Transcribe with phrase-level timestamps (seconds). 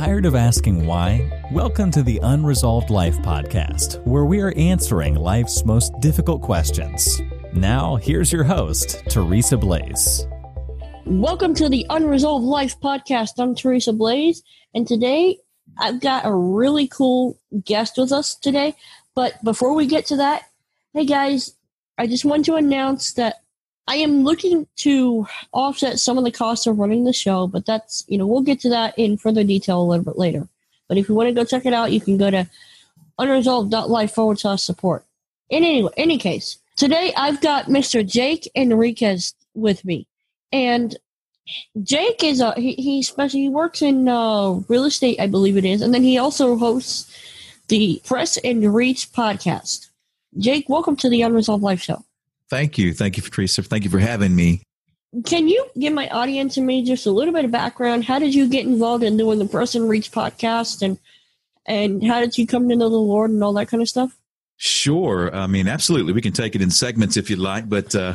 [0.00, 1.30] Tired of asking why?
[1.52, 7.20] Welcome to the Unresolved Life podcast, where we are answering life's most difficult questions.
[7.52, 10.26] Now, here's your host, Teresa Blaze.
[11.04, 13.32] Welcome to the Unresolved Life podcast.
[13.38, 14.42] I'm Teresa Blaze,
[14.74, 15.36] and today
[15.78, 18.74] I've got a really cool guest with us today.
[19.14, 20.44] But before we get to that,
[20.94, 21.54] hey guys,
[21.98, 23.39] I just want to announce that
[23.90, 28.04] I am looking to offset some of the costs of running the show, but that's,
[28.06, 30.46] you know, we'll get to that in further detail a little bit later.
[30.86, 32.48] But if you want to go check it out, you can go to
[33.18, 35.04] unresolved.life forward slash support.
[35.48, 38.08] In any, any case, today I've got Mr.
[38.08, 40.06] Jake Enriquez with me.
[40.52, 40.96] And
[41.82, 45.82] Jake is a, he, he, he works in uh, real estate, I believe it is.
[45.82, 47.12] And then he also hosts
[47.66, 49.88] the Press and Reach podcast.
[50.38, 52.04] Jake, welcome to the Unresolved Life Show.
[52.50, 52.92] Thank you.
[52.92, 53.62] Thank you, Teresa.
[53.62, 54.62] Thank you for having me.
[55.24, 58.04] Can you give my audience and me just a little bit of background?
[58.04, 60.98] How did you get involved in doing the Press and Reach podcast and
[61.66, 64.16] and how did you come to know the Lord and all that kind of stuff?
[64.56, 65.34] Sure.
[65.34, 66.12] I mean, absolutely.
[66.12, 68.14] We can take it in segments if you'd like, but uh,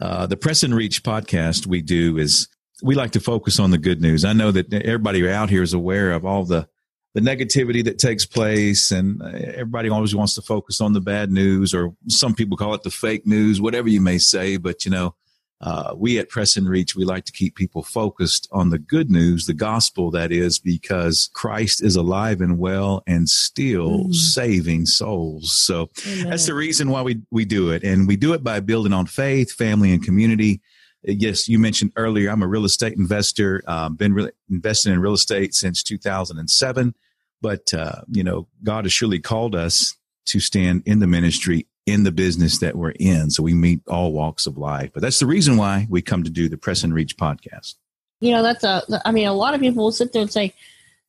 [0.00, 2.48] uh, the Press and Reach podcast we do is
[2.82, 4.24] we like to focus on the good news.
[4.24, 6.68] I know that everybody out here is aware of all the
[7.14, 11.30] the negativity that takes place and uh, everybody always wants to focus on the bad
[11.30, 14.90] news or some people call it the fake news whatever you may say but you
[14.90, 15.14] know
[15.60, 19.10] uh, we at press and reach we like to keep people focused on the good
[19.10, 24.14] news the gospel that is because christ is alive and well and still mm.
[24.14, 26.30] saving souls so Amen.
[26.30, 29.06] that's the reason why we, we do it and we do it by building on
[29.06, 30.60] faith family and community
[31.04, 35.14] yes, you mentioned earlier, I'm a real estate investor, um, been re- investing in real
[35.14, 36.94] estate since 2007.
[37.42, 39.94] But, uh, you know, God has surely called us
[40.26, 43.30] to stand in the ministry, in the business that we're in.
[43.30, 44.90] So we meet all walks of life.
[44.94, 47.74] But that's the reason why we come to do the Press and Reach podcast.
[48.20, 50.54] You know, that's a, I mean, a lot of people will sit there and say,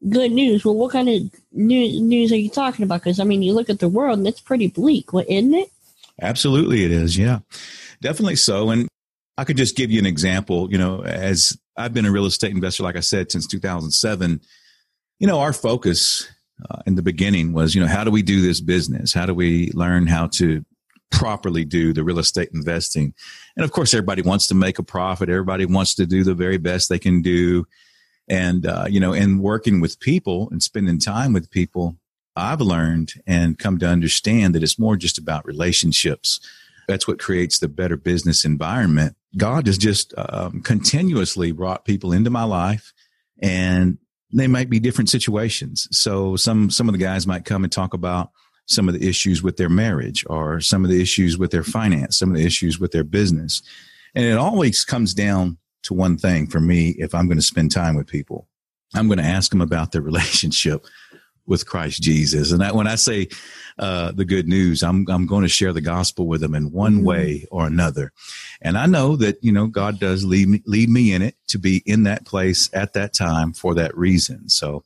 [0.09, 0.66] good news.
[0.66, 3.02] Well, what kind of news, news are you talking about?
[3.02, 5.70] Because, I mean, you look at the world and it's pretty bleak, isn't it?
[6.22, 7.18] Absolutely, it is.
[7.18, 7.40] Yeah,
[8.02, 8.69] definitely so.
[8.69, 8.88] And
[9.38, 10.72] I could just give you an example.
[10.72, 14.41] You know, as I've been a real estate investor, like I said, since 2007,
[15.19, 16.28] you know, our focus
[16.69, 19.14] uh, in the beginning was, you know, how do we do this business?
[19.14, 20.64] How do we learn how to
[21.12, 23.14] properly do the real estate investing?
[23.56, 25.30] And of course, everybody wants to make a profit.
[25.30, 27.66] Everybody wants to do the very best they can do.
[28.28, 31.97] And, uh, you know, in working with people and spending time with people,
[32.36, 36.40] I've learned and come to understand that it's more just about relationships.
[36.88, 39.16] That's what creates the better business environment.
[39.38, 42.94] God has just um, continuously brought people into my life
[43.42, 43.97] and
[44.33, 45.88] they might be different situations.
[45.91, 48.31] So some, some of the guys might come and talk about
[48.66, 52.17] some of the issues with their marriage or some of the issues with their finance,
[52.17, 53.61] some of the issues with their business.
[54.16, 56.95] And it always comes down to one thing for me.
[56.97, 58.47] If I'm going to spend time with people,
[58.95, 60.85] I'm going to ask them about their relationship
[61.46, 62.52] with Christ Jesus.
[62.52, 63.28] And that, when I say
[63.78, 66.98] uh, the good news, I'm I'm going to share the gospel with them in one
[66.98, 67.06] mm-hmm.
[67.06, 68.12] way or another.
[68.62, 71.59] And I know that you know God does lead me lead me in it to
[71.59, 74.50] be in that place at that time for that reason.
[74.50, 74.84] So.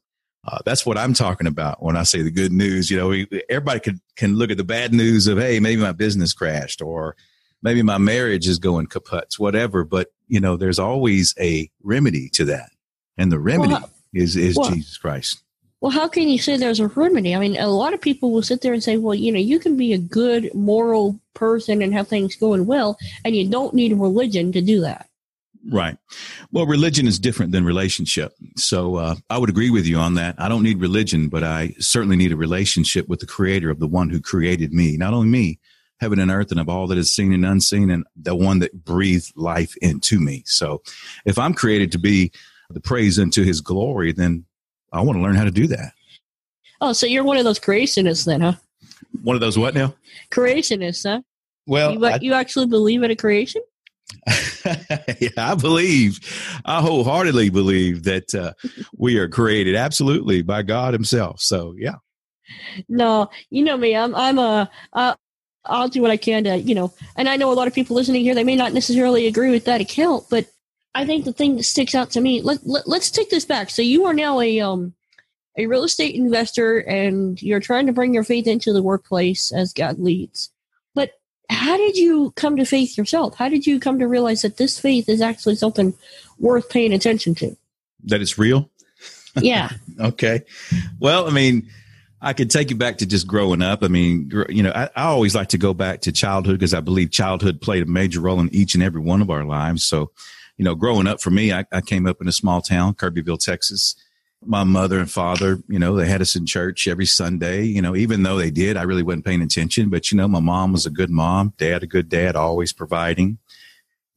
[0.50, 2.90] Uh, that's what I'm talking about when I say the good news.
[2.90, 5.92] You know, we, everybody can can look at the bad news of, hey, maybe my
[5.92, 7.18] business crashed or
[7.62, 9.84] maybe my marriage is going kaputs, whatever.
[9.84, 12.70] But you know, there's always a remedy to that,
[13.18, 15.44] and the remedy well, is is well, Jesus Christ.
[15.80, 17.36] Well, how can you say there's a remedy?
[17.36, 19.60] I mean, a lot of people will sit there and say, well, you know, you
[19.60, 23.94] can be a good moral person and have things going well, and you don't need
[23.94, 25.08] religion to do that.
[25.70, 25.98] Right.
[26.52, 28.34] Well, religion is different than relationship.
[28.56, 30.36] So uh, I would agree with you on that.
[30.38, 33.88] I don't need religion, but I certainly need a relationship with the creator of the
[33.88, 34.98] one who created me.
[34.98, 35.60] Not only me,
[36.00, 38.86] heaven and earth and of all that is seen and unseen, and the one that
[38.86, 40.44] breathed life into me.
[40.46, 40.82] So
[41.26, 42.32] if I'm created to be
[42.70, 44.46] the praise unto his glory, then
[44.92, 45.92] I want to learn how to do that.
[46.80, 48.54] Oh, so you're one of those creationists then, huh?
[49.24, 49.96] One of those what now?
[50.32, 51.22] Creationists, huh?
[51.66, 53.62] Well, you, I, you actually believe in a creation?
[55.20, 56.20] yeah, I believe,
[56.66, 58.54] I wholeheartedly believe that uh,
[58.98, 61.42] we are created absolutely by God Himself.
[61.42, 61.96] So, yeah.
[62.88, 63.96] No, you know me.
[63.96, 64.16] I'm.
[64.16, 64.70] I'm a.
[64.94, 65.16] Uh,
[65.66, 66.94] I'll do what I can to, you know.
[67.18, 68.34] And I know a lot of people listening here.
[68.34, 70.48] They may not necessarily agree with that account, but
[70.98, 72.42] I think the thing that sticks out to me.
[72.42, 73.70] Let, let us take this back.
[73.70, 74.96] So you are now a um
[75.56, 79.74] a real estate investor, and you're trying to bring your faith into the workplace as
[79.74, 80.50] God leads.
[80.96, 81.12] But
[81.52, 83.36] how did you come to faith yourself?
[83.36, 85.94] How did you come to realize that this faith is actually something
[86.40, 87.56] worth paying attention to?
[88.06, 88.72] That it's real.
[89.40, 89.70] Yeah.
[90.00, 90.42] okay.
[91.00, 91.70] Well, I mean.
[92.20, 93.84] I could take you back to just growing up.
[93.84, 96.80] I mean, you know, I, I always like to go back to childhood because I
[96.80, 99.84] believe childhood played a major role in each and every one of our lives.
[99.84, 100.10] So,
[100.58, 103.40] you know, growing up for me, I, I came up in a small town, Kirbyville,
[103.40, 103.96] Texas.
[104.46, 107.64] my mother and father, you know, they had us in church every Sunday.
[107.64, 109.90] You know, even though they did, I really wasn't paying attention.
[109.90, 113.40] But, you know, my mom was a good mom, dad, a good dad, always providing.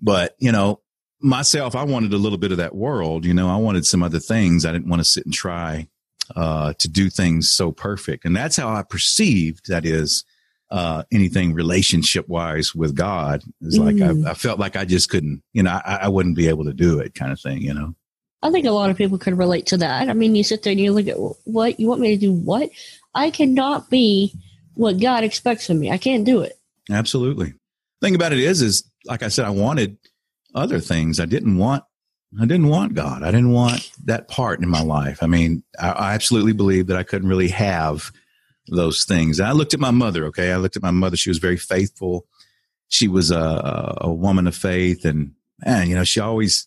[0.00, 0.80] But, you know,
[1.20, 3.24] myself, I wanted a little bit of that world.
[3.24, 4.64] You know, I wanted some other things.
[4.64, 5.88] I didn't want to sit and try
[6.36, 8.24] uh, to do things so perfect.
[8.24, 10.24] And that's how I perceived that is
[10.70, 13.42] uh, anything relationship wise with God.
[13.60, 14.26] Is like mm.
[14.26, 16.72] I, I, felt like I just couldn't, you know, I, I wouldn't be able to
[16.72, 17.94] do it kind of thing, you know.
[18.42, 20.08] I think a lot of people could relate to that.
[20.08, 22.32] I mean, you sit there and you look at what you want me to do.
[22.32, 22.70] What
[23.14, 24.32] I cannot be
[24.74, 25.90] what God expects of me.
[25.90, 26.58] I can't do it.
[26.90, 27.52] Absolutely.
[28.00, 29.98] Thing about it is, is like I said, I wanted
[30.54, 31.20] other things.
[31.20, 31.84] I didn't want.
[32.40, 33.24] I didn't want God.
[33.24, 35.20] I didn't want that part in my life.
[35.20, 38.12] I mean, I, I absolutely believe that I couldn't really have
[38.68, 39.40] those things.
[39.40, 40.24] I looked at my mother.
[40.26, 41.16] Okay, I looked at my mother.
[41.16, 42.26] She was very faithful.
[42.88, 45.32] She was a, a woman of faith, and
[45.64, 46.66] man, you know, she always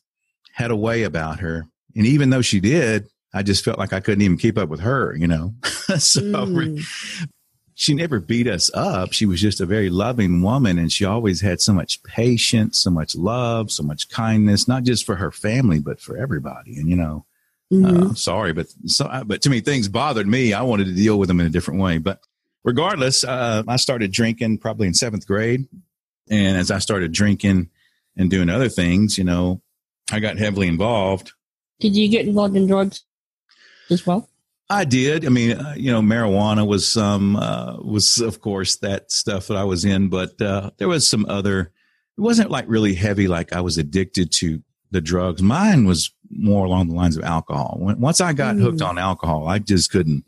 [0.53, 1.65] had a way about her.
[1.95, 4.81] And even though she did, I just felt like I couldn't even keep up with
[4.81, 5.53] her, you know.
[5.63, 6.83] so mm.
[7.73, 9.13] she never beat us up.
[9.13, 12.91] She was just a very loving woman and she always had so much patience, so
[12.91, 16.77] much love, so much kindness, not just for her family, but for everybody.
[16.77, 17.25] And, you know,
[17.73, 18.11] mm-hmm.
[18.11, 20.53] uh, sorry, but so, but to me, things bothered me.
[20.53, 21.97] I wanted to deal with them in a different way.
[21.97, 22.19] But
[22.63, 25.67] regardless, uh, I started drinking probably in seventh grade.
[26.29, 27.69] And as I started drinking
[28.15, 29.61] and doing other things, you know,
[30.11, 31.33] I got heavily involved.
[31.79, 33.03] Did you get involved in drugs
[33.89, 34.29] as well?
[34.69, 35.25] I did.
[35.25, 39.57] I mean, uh, you know, marijuana was some uh, was of course that stuff that
[39.57, 41.71] I was in, but uh, there was some other.
[42.17, 44.61] It wasn't like really heavy, like I was addicted to
[44.91, 45.41] the drugs.
[45.41, 47.77] Mine was more along the lines of alcohol.
[47.79, 48.61] When, once I got mm.
[48.61, 50.25] hooked on alcohol, I just couldn't.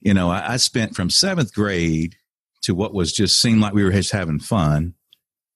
[0.00, 2.16] You know, I, I spent from seventh grade
[2.62, 4.94] to what was just seemed like we were just having fun.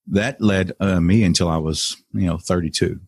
[0.07, 3.01] That led uh, me until I was, you know, thirty two.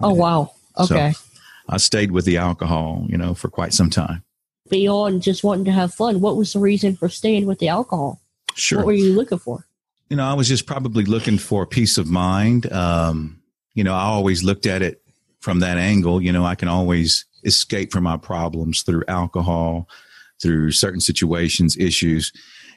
[0.00, 0.52] Oh wow!
[0.78, 1.12] Okay.
[1.12, 1.20] So
[1.68, 4.22] I stayed with the alcohol, you know, for quite some time.
[4.68, 8.20] Beyond just wanting to have fun, what was the reason for staying with the alcohol?
[8.54, 8.78] Sure.
[8.78, 9.66] What were you looking for?
[10.08, 12.72] You know, I was just probably looking for peace of mind.
[12.72, 13.42] Um,
[13.74, 15.02] you know, I always looked at it
[15.46, 16.20] from that angle.
[16.20, 19.88] You know, I can always escape from my problems through alcohol,
[20.42, 22.32] through certain situations, issues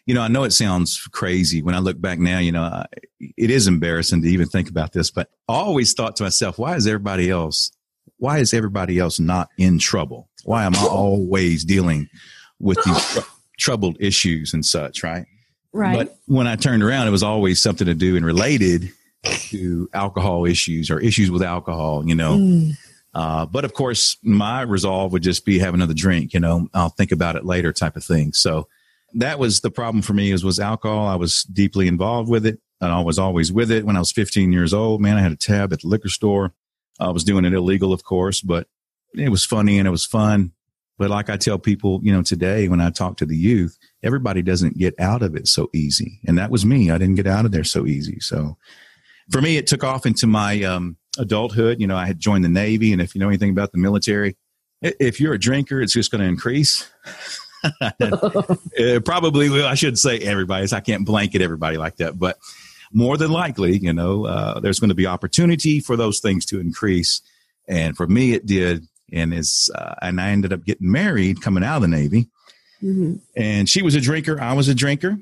[0.09, 2.83] you know, I know it sounds crazy when I look back now, you know,
[3.19, 6.75] it is embarrassing to even think about this, but I always thought to myself, why
[6.75, 7.71] is everybody else,
[8.17, 10.27] why is everybody else not in trouble?
[10.45, 12.09] Why am I always dealing
[12.57, 13.29] with these tr-
[13.59, 15.27] troubled issues and such, right?
[15.73, 15.95] Right.
[15.95, 18.91] But when I turned around, it was always something to do and related
[19.23, 22.37] to alcohol issues or issues with alcohol, you know.
[22.37, 22.77] Mm.
[23.13, 26.89] Uh, but of course, my resolve would just be have another drink, you know, I'll
[26.89, 28.33] think about it later type of thing.
[28.33, 28.67] So,
[29.13, 31.07] that was the problem for me is was alcohol.
[31.07, 33.85] I was deeply involved with it and I was always with it.
[33.85, 36.53] When I was 15 years old, man, I had a tab at the liquor store.
[36.99, 38.67] I was doing it illegal, of course, but
[39.13, 40.51] it was funny and it was fun.
[40.97, 44.41] But like I tell people, you know, today when I talk to the youth, everybody
[44.41, 46.19] doesn't get out of it so easy.
[46.27, 46.91] And that was me.
[46.91, 48.19] I didn't get out of there so easy.
[48.19, 48.57] So
[49.31, 51.79] for me, it took off into my um, adulthood.
[51.79, 52.93] You know, I had joined the Navy.
[52.93, 54.35] And if you know anything about the military,
[54.81, 56.89] if you're a drinker, it's just going to increase.
[59.05, 60.67] Probably, I shouldn't say everybody.
[60.71, 62.37] I can't blanket everybody like that, but
[62.91, 66.59] more than likely, you know, uh, there's going to be opportunity for those things to
[66.59, 67.21] increase.
[67.67, 68.85] And for me, it did.
[69.11, 72.29] And is uh, and I ended up getting married coming out of the Navy.
[72.83, 73.15] Mm-hmm.
[73.35, 74.39] And she was a drinker.
[74.39, 75.17] I was a drinker.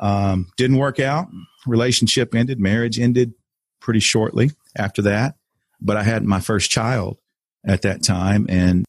[0.00, 1.28] Um, didn't work out.
[1.66, 2.58] Relationship ended.
[2.58, 3.34] Marriage ended
[3.80, 5.36] pretty shortly after that.
[5.80, 7.18] But I had my first child
[7.66, 8.84] at that time, and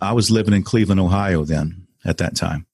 [0.00, 2.66] I was living in Cleveland, Ohio then at that time.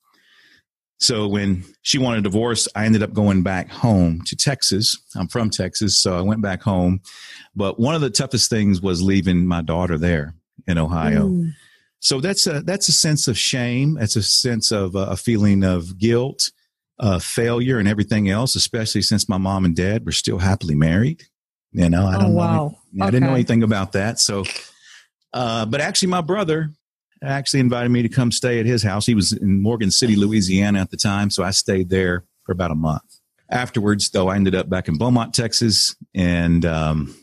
[0.98, 4.96] So when she wanted a divorce, I ended up going back home to Texas.
[5.16, 7.00] I'm from Texas, so I went back home.
[7.56, 10.34] But one of the toughest things was leaving my daughter there
[10.68, 11.28] in Ohio.
[11.28, 11.54] Mm.
[11.98, 13.94] So that's a that's a sense of shame.
[13.94, 16.52] That's a sense of uh, a feeling of guilt,
[16.98, 18.56] uh, failure, and everything else.
[18.56, 21.24] Especially since my mom and dad were still happily married.
[21.72, 22.76] You know, I don't oh, wow.
[22.92, 23.04] know.
[23.06, 24.20] I didn't know anything about that.
[24.20, 24.44] So,
[25.32, 26.70] uh, but actually, my brother
[27.22, 29.06] actually invited me to come stay at his house.
[29.06, 32.70] He was in Morgan City, Louisiana at the time, so I stayed there for about
[32.70, 33.20] a month.
[33.50, 37.14] Afterwards, though, I ended up back in Beaumont, Texas, and um,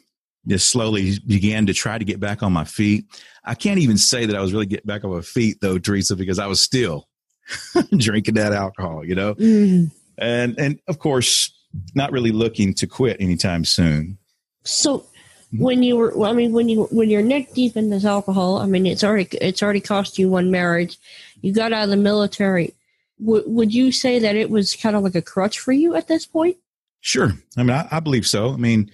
[0.47, 3.05] just slowly began to try to get back on my feet.
[3.43, 6.15] I can't even say that I was really getting back on my feet, though, Teresa,
[6.15, 7.08] because I was still
[7.97, 9.91] drinking that alcohol, you know, mm.
[10.17, 11.51] and and of course,
[11.95, 14.17] not really looking to quit anytime soon.
[14.63, 15.05] So
[15.51, 18.57] when you were well, i mean when you when you're neck deep in this alcohol
[18.59, 20.97] i mean it's already it's already cost you one marriage.
[21.41, 22.75] You got out of the military.
[23.19, 26.09] W- would you say that it was kind of like a crutch for you at
[26.09, 26.57] this point?
[26.99, 27.31] Sure.
[27.57, 28.53] I mean I, I, believe so.
[28.53, 28.91] I mean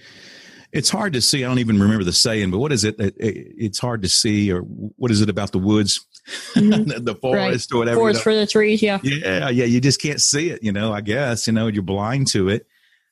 [0.72, 1.44] it's hard to see.
[1.44, 4.50] I don't even remember the saying but what is it that it's hard to see
[4.52, 6.06] or what is it about the woods
[6.54, 7.04] mm-hmm.
[7.04, 7.76] the forest right.
[7.76, 7.96] or whatever.
[7.96, 8.22] Forest you know.
[8.22, 8.98] for the trees, yeah.
[9.02, 9.64] Yeah, yeah.
[9.64, 12.66] You just can't see it, you know, I guess, you know, you're blind to it,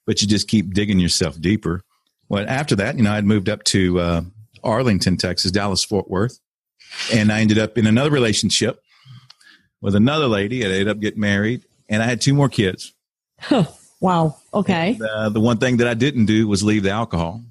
[0.06, 1.82] but you just keep digging yourself deeper.
[2.28, 4.22] Well, after that, you know, I'd moved up to uh,
[4.62, 6.38] Arlington, Texas, Dallas, Fort Worth,
[7.12, 8.80] and I ended up in another relationship
[9.80, 10.64] with another lady.
[10.64, 12.94] I ended up getting married, and I had two more kids.
[13.38, 13.66] Huh.
[14.00, 14.36] Wow.
[14.52, 14.92] Okay.
[14.92, 17.42] And, uh, the one thing that I didn't do was leave the alcohol,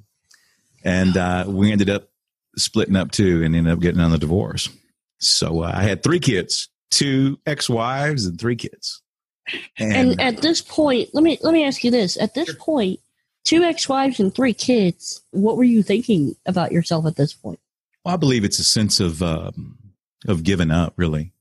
[0.83, 2.09] and uh, we ended up
[2.57, 4.69] splitting up too, and ended up getting on the divorce.
[5.27, 9.01] So uh, I had three kids, two ex-wives, and three kids.
[9.77, 12.99] And, and, at this point, let me let me ask you this: At this point,
[13.43, 15.21] two ex-wives and three kids.
[15.31, 17.59] What were you thinking about yourself at this point?
[18.05, 19.51] Well, I believe it's a sense of uh,
[20.27, 20.93] of giving up.
[20.95, 21.33] Really,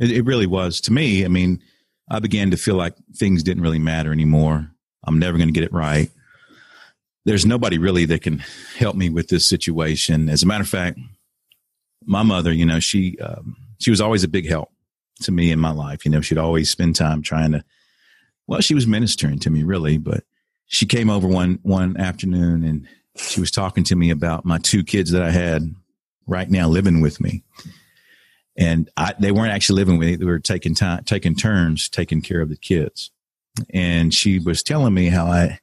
[0.00, 1.24] it, it really was to me.
[1.24, 1.62] I mean,
[2.10, 4.70] I began to feel like things didn't really matter anymore.
[5.04, 6.10] I'm never going to get it right.
[7.24, 8.42] There's nobody really that can
[8.76, 10.28] help me with this situation.
[10.28, 10.98] As a matter of fact,
[12.04, 14.70] my mother, you know, she um, she was always a big help
[15.22, 16.04] to me in my life.
[16.04, 17.64] You know, she'd always spend time trying to.
[18.46, 20.24] Well, she was ministering to me, really, but
[20.66, 24.84] she came over one one afternoon and she was talking to me about my two
[24.84, 25.74] kids that I had
[26.26, 27.42] right now living with me.
[28.56, 30.16] And I, they weren't actually living with me.
[30.16, 33.10] They were taking time, taking turns, taking care of the kids.
[33.70, 35.58] And she was telling me how I,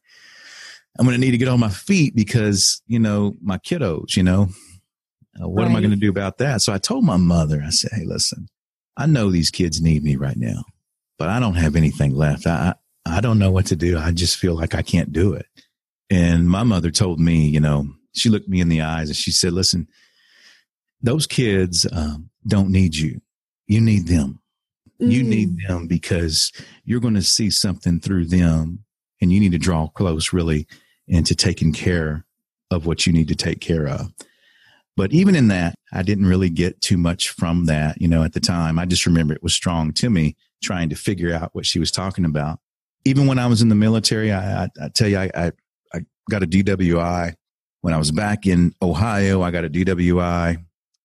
[0.97, 4.23] I'm going to need to get on my feet because, you know, my kiddos, you
[4.23, 4.49] know,
[5.41, 5.71] uh, what right.
[5.71, 6.61] am I going to do about that?
[6.61, 8.47] So I told my mother, I said, Hey, listen,
[8.95, 10.63] I know these kids need me right now,
[11.17, 12.47] but I don't have anything left.
[12.47, 12.75] I,
[13.05, 13.97] I don't know what to do.
[13.97, 15.45] I just feel like I can't do it.
[16.09, 19.31] And my mother told me, you know, she looked me in the eyes and she
[19.31, 19.87] said, listen,
[21.01, 23.21] those kids um, don't need you.
[23.67, 24.39] You need them.
[25.01, 25.11] Mm.
[25.11, 26.51] You need them because
[26.85, 28.83] you're going to see something through them
[29.21, 30.67] and you need to draw close really
[31.07, 32.25] into taking care
[32.71, 34.11] of what you need to take care of.
[34.97, 38.33] But even in that, I didn't really get too much from that, you know, at
[38.33, 38.77] the time.
[38.77, 41.91] I just remember it was strong to me trying to figure out what she was
[41.91, 42.59] talking about
[43.07, 45.51] even when I was in the military, I, I, I tell you, I, I,
[45.93, 45.99] I
[46.29, 47.33] got a DWI.
[47.81, 50.57] When I was back in Ohio, I got a DWI.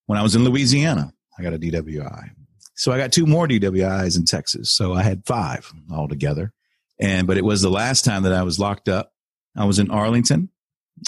[0.06, 2.30] When I was in Louisiana, I got a DWI.
[2.74, 4.70] So I got two more DWIs in Texas.
[4.70, 6.52] So I had five altogether.
[6.98, 9.12] And, but it was the last time that I was locked up.
[9.56, 10.48] I was in Arlington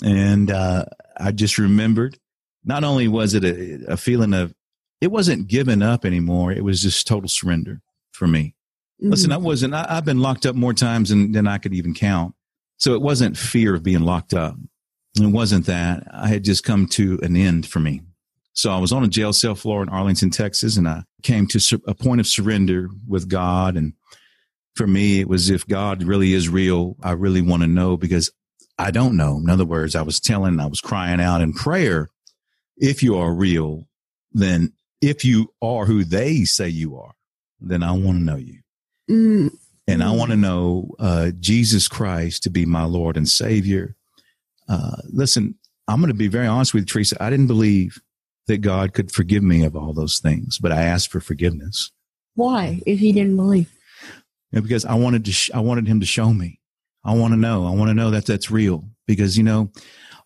[0.04, 0.84] and, uh,
[1.16, 2.18] I just remembered
[2.64, 4.54] not only was it a, a feeling of,
[5.00, 6.52] it wasn't giving up anymore.
[6.52, 7.80] It was just total surrender
[8.12, 8.54] for me.
[9.00, 9.44] Listen, I mm-hmm.
[9.44, 12.34] wasn't, I, have been locked up more times than, than I could even count.
[12.78, 14.56] So it wasn't fear of being locked up.
[15.20, 16.04] It wasn't that.
[16.12, 18.02] I had just come to an end for me.
[18.54, 21.82] So I was on a jail cell floor in Arlington, Texas, and I came to
[21.86, 23.76] a point of surrender with God.
[23.76, 23.94] And
[24.76, 28.30] for me, it was if God really is real, I really want to know because
[28.78, 29.38] I don't know.
[29.38, 32.10] In other words, I was telling, I was crying out in prayer.
[32.76, 33.88] If you are real,
[34.32, 37.14] then if you are who they say you are,
[37.60, 38.60] then I want to know you.
[39.10, 39.50] Mm.
[39.86, 43.96] And I want to know uh, Jesus Christ to be my Lord and Savior.
[44.68, 45.56] Uh, listen,
[45.88, 47.22] I'm going to be very honest with you, Teresa.
[47.22, 48.00] I didn't believe
[48.46, 51.90] that God could forgive me of all those things, but I asked for forgiveness.
[52.34, 53.70] Why, if He didn't believe?
[54.52, 55.32] Yeah, because I wanted to.
[55.32, 56.60] Sh- I wanted Him to show me.
[57.04, 57.66] I want to know.
[57.66, 58.84] I want to know that that's real.
[59.06, 59.70] Because you know,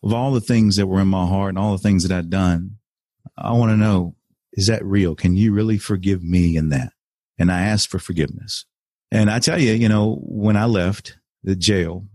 [0.03, 2.29] of all the things that were in my heart and all the things that I'd
[2.29, 2.77] done,
[3.37, 4.15] I want to know:
[4.53, 5.15] is that real?
[5.15, 6.93] Can you really forgive me in that?
[7.37, 8.65] And I asked for forgiveness.
[9.11, 12.05] And I tell you, you know, when I left the jail,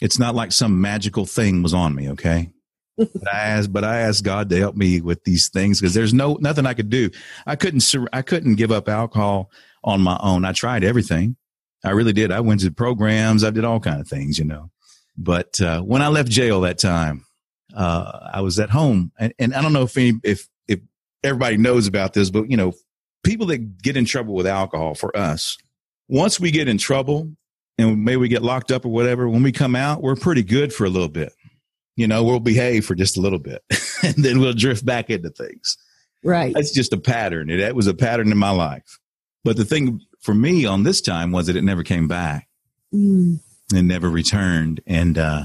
[0.00, 2.10] it's not like some magical thing was on me.
[2.10, 2.52] Okay.
[2.96, 6.14] but I asked, but I asked God to help me with these things because there's
[6.14, 7.10] no, nothing I could do.
[7.46, 9.50] I couldn't, I couldn't give up alcohol
[9.84, 10.44] on my own.
[10.44, 11.36] I tried everything.
[11.82, 12.30] I really did.
[12.30, 13.42] I went to programs.
[13.42, 14.70] I did all kind of things, you know.
[15.20, 17.26] But uh, when I left jail that time,
[17.76, 20.80] uh, I was at home, and, and I don't know if any, if if
[21.22, 22.72] everybody knows about this, but you know,
[23.22, 25.58] people that get in trouble with alcohol for us,
[26.08, 27.30] once we get in trouble
[27.76, 30.72] and maybe we get locked up or whatever, when we come out, we're pretty good
[30.72, 31.34] for a little bit.
[31.96, 33.62] You know, we'll behave for just a little bit
[34.02, 35.76] and then we'll drift back into things.
[36.24, 36.54] Right.
[36.54, 37.50] That's just a pattern.
[37.50, 38.98] It, that was a pattern in my life.
[39.44, 42.48] But the thing for me on this time was that it never came back.
[42.94, 43.40] Mm.
[43.78, 44.80] It never returned.
[44.86, 45.44] And, uh,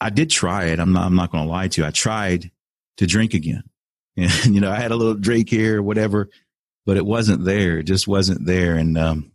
[0.00, 0.80] I did try it.
[0.80, 1.86] I'm not, I'm not going to lie to you.
[1.86, 2.50] I tried
[2.98, 3.64] to drink again.
[4.16, 6.30] And, you know, I had a little drink here, whatever,
[6.86, 7.78] but it wasn't there.
[7.78, 8.76] It just wasn't there.
[8.76, 9.32] And, um,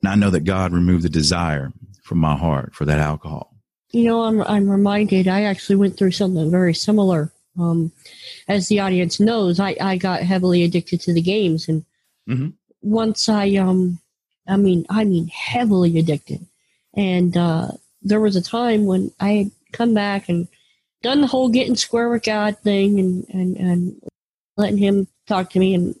[0.00, 1.70] and I know that God removed the desire
[2.02, 3.54] from my heart for that alcohol.
[3.90, 7.30] You know, I'm, I'm reminded, I actually went through something very similar.
[7.58, 7.92] Um,
[8.48, 11.68] as the audience knows, I, I got heavily addicted to the games.
[11.68, 11.84] And
[12.26, 12.48] mm-hmm.
[12.80, 14.00] once I, um,
[14.48, 16.46] I mean, I mean, heavily addicted.
[16.96, 17.68] And, uh,
[18.02, 20.48] there was a time when I had come back and
[21.02, 24.02] done the whole getting square with God thing and, and, and
[24.56, 25.94] letting him talk to me and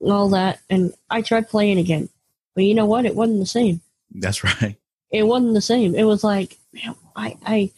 [0.00, 2.08] all that, and I tried playing again.
[2.54, 3.06] But you know what?
[3.06, 3.80] It wasn't the same.
[4.10, 4.76] That's right.
[5.10, 5.94] It wasn't the same.
[5.94, 7.70] It was like, man, I, I,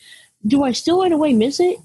[0.46, 1.78] do I still in a way miss it?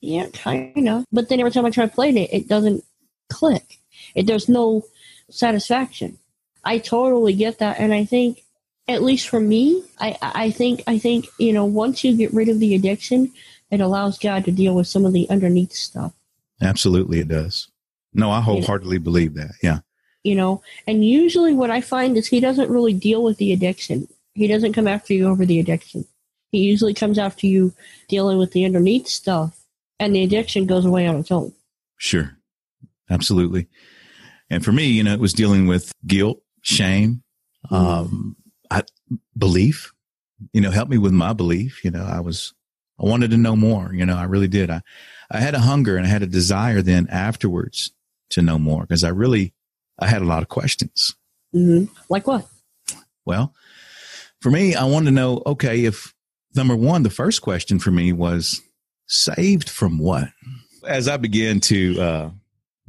[0.00, 1.04] Yeah, kind of.
[1.12, 2.84] But then every time I try playing it, it doesn't
[3.30, 3.78] click.
[4.14, 4.84] It, there's no
[5.30, 6.18] satisfaction.
[6.64, 8.43] I totally get that, and I think,
[8.86, 12.48] at least for me, I, I think, I think, you know, once you get rid
[12.48, 13.32] of the addiction,
[13.70, 16.12] it allows God to deal with some of the underneath stuff.
[16.60, 17.68] Absolutely, it does.
[18.12, 19.52] No, I wholeheartedly believe that.
[19.62, 19.80] Yeah.
[20.22, 24.06] You know, and usually what I find is he doesn't really deal with the addiction.
[24.34, 26.06] He doesn't come after you over the addiction.
[26.50, 27.74] He usually comes after you
[28.08, 29.58] dealing with the underneath stuff,
[29.98, 31.52] and the addiction goes away on its own.
[31.98, 32.36] Sure.
[33.10, 33.68] Absolutely.
[34.48, 37.22] And for me, you know, it was dealing with guilt, shame,
[37.66, 37.74] mm-hmm.
[37.74, 38.36] um,
[38.70, 38.82] I,
[39.36, 39.92] belief,
[40.52, 41.84] you know, help me with my belief.
[41.84, 42.54] You know, I was,
[42.98, 43.92] I wanted to know more.
[43.92, 44.70] You know, I really did.
[44.70, 44.82] I,
[45.30, 47.92] I had a hunger and I had a desire then afterwards
[48.30, 49.52] to know more because I really,
[49.98, 51.14] I had a lot of questions.
[51.54, 51.92] Mm-hmm.
[52.08, 52.46] Like what?
[53.24, 53.54] Well,
[54.40, 56.14] for me, I wanted to know, okay, if
[56.54, 58.60] number one, the first question for me was
[59.06, 60.28] saved from what?
[60.86, 62.30] As I began to, uh,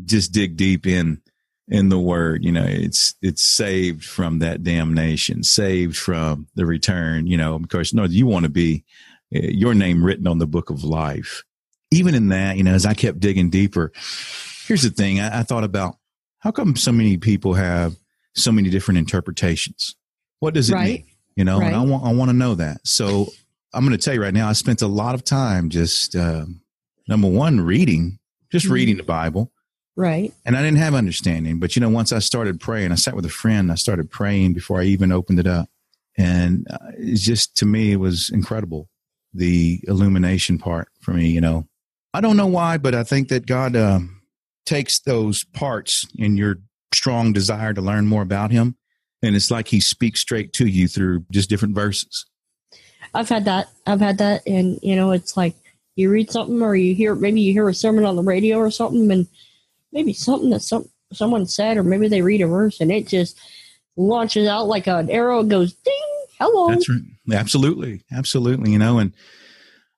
[0.04, 1.22] just dig deep in
[1.68, 7.26] in the word you know it's it's saved from that damnation saved from the return
[7.26, 8.84] you know of course no you want to be
[9.36, 11.44] uh, your name written on the book of life
[11.92, 13.92] even in that you know as i kept digging deeper
[14.68, 15.98] here's the thing i, I thought about
[16.40, 17.96] how come so many people have
[18.36, 19.96] so many different interpretations
[20.40, 21.00] what does it right.
[21.00, 21.06] mean
[21.36, 21.68] you know right.
[21.68, 23.26] and i want i want to know that so
[23.74, 26.46] i'm going to tell you right now i spent a lot of time just uh,
[27.08, 28.20] number one reading
[28.52, 28.74] just mm-hmm.
[28.76, 29.52] reading the bible
[29.96, 30.34] Right.
[30.46, 31.60] And I didn't have understanding.
[31.60, 34.54] But, you know, once I started praying, I sat with a friend, I started praying
[34.54, 35.70] before I even opened it up.
[36.18, 38.90] And uh, it's just, to me, it was incredible.
[39.34, 41.68] The illumination part for me, you know.
[42.14, 44.00] I don't know why, but I think that God uh,
[44.66, 46.58] takes those parts in your
[46.94, 48.78] strong desire to learn more about Him.
[49.22, 52.26] And it's like He speaks straight to you through just different verses.
[53.14, 53.70] I've had that.
[53.86, 54.46] I've had that.
[54.46, 55.56] And, you know, it's like
[55.96, 58.72] you read something or you hear, maybe you hear a sermon on the radio or
[58.72, 59.28] something and
[59.96, 63.40] maybe something that some someone said, or maybe they read a verse and it just
[63.96, 65.40] launches out like an arrow.
[65.40, 65.94] And goes ding.
[66.38, 66.68] Hello.
[66.68, 67.00] That's right.
[67.32, 68.72] Absolutely, absolutely.
[68.72, 69.14] You know, and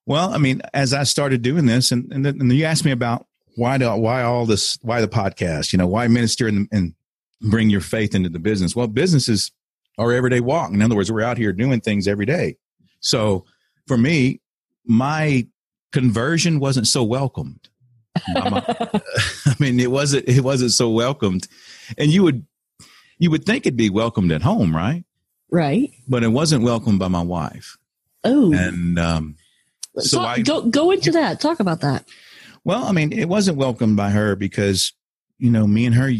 [0.05, 3.25] well, I mean, as I started doing this, and and, and you asked me about
[3.55, 5.73] why do why all this why the podcast?
[5.73, 6.93] You know, why minister and, and
[7.41, 8.75] bring your faith into the business?
[8.75, 9.51] Well, business is
[9.97, 10.71] our everyday walk.
[10.71, 12.55] In other words, we're out here doing things every day.
[12.99, 13.45] So
[13.87, 14.41] for me,
[14.85, 15.47] my
[15.91, 17.69] conversion wasn't so welcomed
[18.35, 21.47] I mean, it wasn't it wasn't so welcomed,
[21.97, 22.45] and you would
[23.17, 25.03] you would think it'd be welcomed at home, right?
[25.49, 25.91] Right.
[26.07, 27.77] But it wasn't welcomed by my wife.
[28.23, 28.53] Oh.
[28.53, 29.35] And um,
[29.97, 31.39] so I go go into that.
[31.39, 32.05] Talk about that.
[32.63, 34.93] Well, I mean, it wasn't welcomed by her because
[35.37, 36.11] you know me and her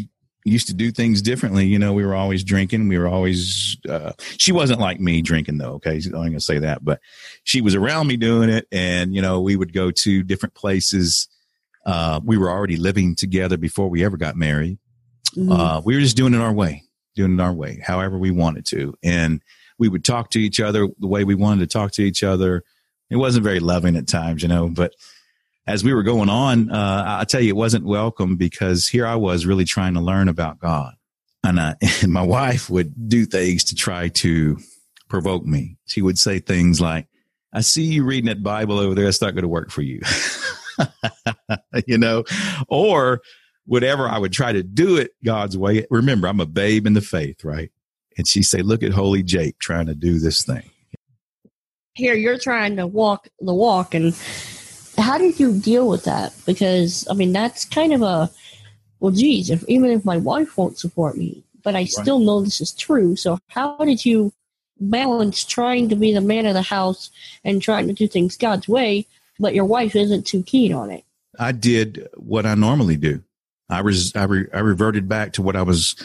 [0.45, 1.65] used to do things differently.
[1.65, 2.87] You know, we were always drinking.
[2.87, 3.77] We were always.
[3.87, 5.73] Uh, she wasn't like me drinking though.
[5.73, 7.01] Okay, I'm going to say that, but
[7.43, 11.27] she was around me doing it, and you know, we would go to different places
[11.87, 14.77] uh, we were already living together before we ever got married.
[15.35, 15.51] Mm-hmm.
[15.51, 16.83] Uh, we were just doing it our way,
[17.15, 18.93] doing it our way, however we wanted to.
[19.01, 19.41] And
[19.79, 22.63] we would talk to each other the way we wanted to talk to each other.
[23.09, 24.93] It wasn't very loving at times, you know, but
[25.65, 29.15] as we were going on, uh, I tell you, it wasn't welcome because here I
[29.15, 30.93] was really trying to learn about God.
[31.43, 34.57] And, I, and my wife would do things to try to
[35.07, 35.77] provoke me.
[35.85, 37.07] She would say things like,
[37.53, 39.05] I see you reading that Bible over there.
[39.05, 40.01] That's not going to work for you.
[41.87, 42.23] you know,
[42.67, 43.21] or
[43.65, 45.85] whatever I would try to do it God's way.
[45.89, 47.71] Remember, I'm a babe in the faith, right?
[48.17, 50.69] And she say, look at holy Jake trying to do this thing.
[51.93, 53.93] Here, you're trying to walk the walk.
[53.93, 54.15] And
[54.97, 56.33] how did you deal with that?
[56.45, 58.29] Because, I mean, that's kind of a,
[58.99, 62.61] well, geez, if, even if my wife won't support me, but I still know this
[62.61, 63.15] is true.
[63.15, 64.31] So how did you
[64.79, 67.09] balance trying to be the man of the house
[67.43, 69.07] and trying to do things God's way
[69.39, 71.03] but your wife isn't too keen on it.
[71.39, 73.23] I did what I normally do.
[73.69, 75.95] I was I, re, I reverted back to what I was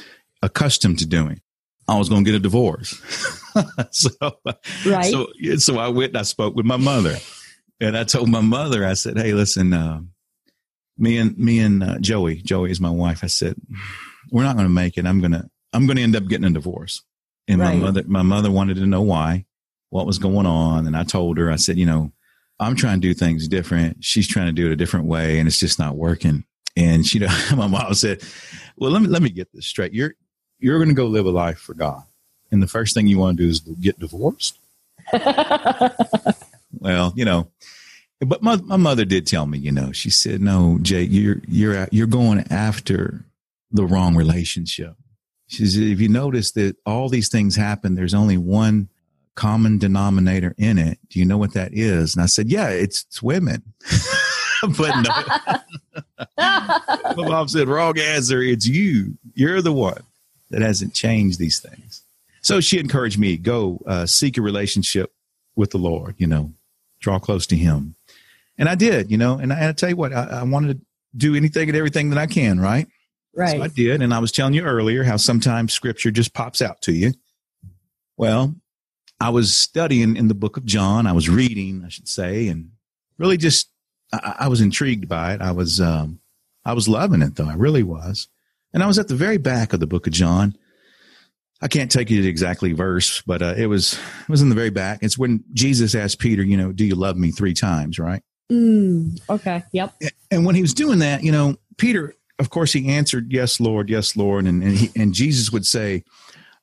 [0.43, 1.41] accustomed to doing.
[1.89, 2.91] I was going to get a divorce.
[3.91, 4.11] so,
[4.87, 5.11] right.
[5.11, 5.27] So,
[5.59, 7.17] so I went and I spoke with my mother,
[7.81, 10.01] and I told my mother, I said, "Hey, listen, uh,
[10.97, 13.25] me and me and uh, Joey, Joey is my wife.
[13.25, 13.57] I said,
[14.31, 15.07] we're not going to make it.
[15.07, 17.03] I'm gonna I'm going to end up getting a divorce."
[17.49, 17.77] And right.
[17.77, 19.47] my mother my mother wanted to know why,
[19.91, 22.13] what was going on, and I told her, I said, you know,
[22.63, 24.05] I'm trying to do things different.
[24.05, 26.45] She's trying to do it a different way, and it's just not working.
[26.77, 27.19] And she,
[27.55, 28.23] my mom said,
[28.77, 29.93] "Well, let me let me get this straight.
[29.93, 30.15] You're
[30.59, 32.03] you're going to go live a life for God,
[32.51, 34.59] and the first thing you want to do is get divorced."
[36.79, 37.49] well, you know,
[38.21, 41.89] but my my mother did tell me, you know, she said, "No, Jay, you're you're
[41.91, 43.25] you're going after
[43.73, 44.95] the wrong relationship.
[45.47, 48.89] She said, if you notice that all these things happen, there's only one
[49.35, 50.99] common denominator in it.
[51.09, 52.15] Do you know what that is?
[52.15, 53.63] And I said, yeah, it's, it's women.
[54.77, 55.97] but no.
[56.37, 58.41] My mom said, wrong answer.
[58.43, 59.17] It's you.
[59.35, 60.03] You're the one
[60.51, 62.03] that hasn't changed these things.
[62.43, 65.13] So she encouraged me, go uh, seek a relationship
[65.57, 66.53] with the Lord, you know,
[67.01, 67.95] draw close to him.
[68.59, 70.79] And I did, you know, and I, and I tell you what, I, I wanted
[70.79, 72.87] to do anything and everything that I can, right?
[73.35, 73.57] Right.
[73.57, 74.03] So I did.
[74.03, 77.13] And I was telling you earlier how sometimes scripture just pops out to you.
[78.17, 78.55] Well,
[79.23, 81.07] I was studying in the book of John.
[81.07, 82.71] I was reading, I should say, and
[83.19, 83.71] really just,
[84.13, 85.41] I, I was intrigued by it.
[85.41, 86.21] I was, um,
[86.65, 87.49] I was loving it though.
[87.49, 88.29] I really was.
[88.75, 90.57] And I was at the very back of the book of John.
[91.61, 94.57] I can't take you to exactly verse, but uh, it was it was in the
[94.57, 94.99] very back.
[95.03, 98.23] It's when Jesus asked Peter, you know, do you love me three times, right?
[98.51, 99.63] Mm, okay.
[99.71, 99.95] Yep.
[100.33, 103.91] And when he was doing that, you know, Peter, of course, he answered, "Yes, Lord,
[103.91, 106.03] yes, Lord," and and, he, and Jesus would say,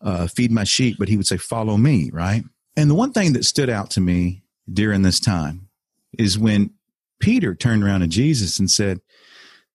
[0.02, 2.44] uh, "Feed my sheep," but he would say, "Follow me," right?
[2.76, 5.70] And the one thing that stood out to me during this time
[6.18, 6.72] is when
[7.20, 9.02] Peter turned around to Jesus and said,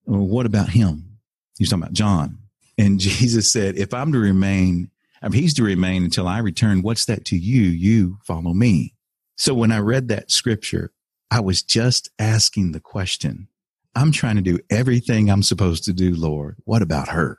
[0.07, 1.19] well, "What about him?"
[1.59, 2.39] He was talking about John,
[2.79, 4.91] and Jesus said, "If I'm to remain."
[5.23, 6.83] I mean, he's to remain until I return.
[6.83, 7.63] What's that to you?
[7.63, 8.95] You follow me.
[9.39, 10.93] So when I read that scripture,
[11.31, 13.49] I was just asking the question.
[13.95, 16.57] I'm trying to do everything I'm supposed to do, Lord.
[16.65, 17.39] What about her?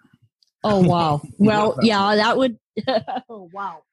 [0.63, 1.21] Oh, wow.
[1.37, 2.57] Well, yeah, that would,
[3.29, 3.83] oh, wow.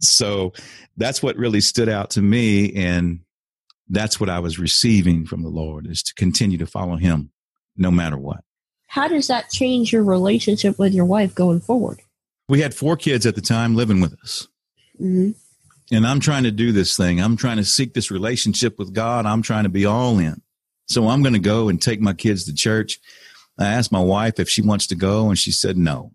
[0.00, 0.52] So
[0.96, 2.72] that's what really stood out to me.
[2.74, 3.20] And
[3.88, 7.30] that's what I was receiving from the Lord is to continue to follow him
[7.76, 8.42] no matter what.
[8.88, 12.00] How does that change your relationship with your wife going forward?
[12.48, 14.48] We had four kids at the time living with us.
[15.00, 15.30] Mm-hmm.
[15.94, 17.20] And I'm trying to do this thing.
[17.20, 19.26] I'm trying to seek this relationship with God.
[19.26, 20.42] I'm trying to be all in.
[20.88, 22.98] So I'm going to go and take my kids to church.
[23.58, 26.12] I asked my wife if she wants to go, and she said no.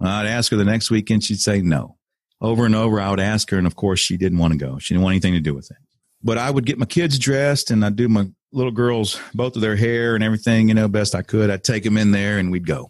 [0.00, 1.96] I'd ask her the next weekend, she'd say no.
[2.40, 4.78] Over and over, I would ask her, and of course, she didn't want to go.
[4.78, 5.76] She didn't want anything to do with it.
[6.22, 9.62] But I would get my kids dressed, and I'd do my little girls, both of
[9.62, 11.50] their hair and everything, you know, best I could.
[11.50, 12.88] I'd take them in there, and we'd go.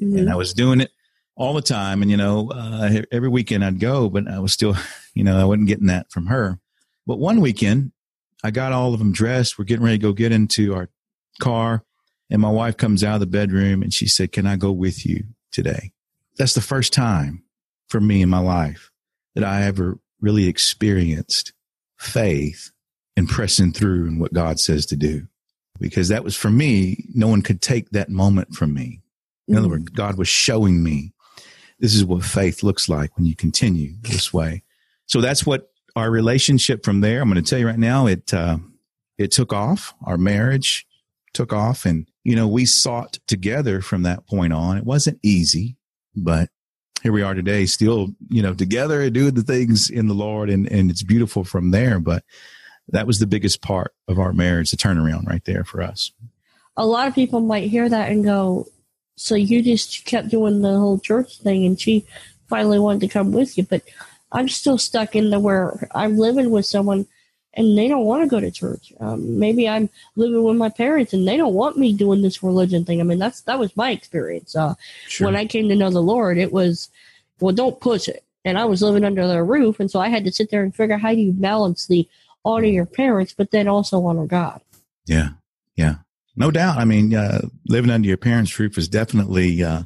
[0.00, 0.18] Mm-hmm.
[0.18, 0.90] And I was doing it
[1.36, 2.02] all the time.
[2.02, 4.76] And, you know, uh, every weekend I'd go, but I was still,
[5.14, 6.58] you know, I wasn't getting that from her.
[7.06, 7.92] But one weekend,
[8.44, 9.58] I got all of them dressed.
[9.58, 10.88] We're getting ready to go get into our
[11.40, 11.84] car.
[12.30, 15.04] And my wife comes out of the bedroom and she said, Can I go with
[15.04, 15.92] you today?
[16.38, 17.42] That's the first time
[17.88, 18.90] for me in my life
[19.34, 21.52] that I ever really experienced
[21.98, 22.70] faith
[23.16, 25.26] and pressing through in what God says to do.
[25.80, 29.00] Because that was for me, no one could take that moment from me.
[29.48, 31.12] In other words, God was showing me
[31.80, 34.62] this is what faith looks like when you continue this way.
[35.06, 37.20] So that's what our relationship from there.
[37.20, 38.58] I'm going to tell you right now, it uh,
[39.18, 39.94] it took off.
[40.04, 40.86] Our marriage
[41.34, 44.78] took off, and you know we sought together from that point on.
[44.78, 45.76] It wasn't easy,
[46.14, 46.48] but
[47.02, 50.70] here we are today, still you know together, doing the things in the Lord, and
[50.70, 51.98] and it's beautiful from there.
[51.98, 52.24] But
[52.88, 56.12] that was the biggest part of our marriage, the turnaround right there for us.
[56.76, 58.66] A lot of people might hear that and go,
[59.16, 62.04] so you just kept doing the whole church thing and she
[62.48, 63.82] finally wanted to come with you but
[64.32, 67.06] i'm still stuck in the where i'm living with someone
[67.54, 68.92] and they don't want to go to church.
[69.00, 72.84] Um, maybe i'm living with my parents and they don't want me doing this religion
[72.84, 73.00] thing.
[73.00, 74.56] I mean that's that was my experience.
[74.56, 74.74] Uh,
[75.08, 75.26] Sure.
[75.26, 76.88] when i came to know the lord it was
[77.40, 78.24] well don't push it.
[78.44, 80.74] And i was living under their roof and so i had to sit there and
[80.74, 82.08] figure out how do you balance the
[82.44, 84.60] honor your parents but then also honor god.
[85.06, 85.30] Yeah,
[85.76, 85.96] yeah,
[86.36, 86.78] no doubt.
[86.78, 89.62] I mean, uh, living under your parents' roof is definitely.
[89.62, 89.82] Uh,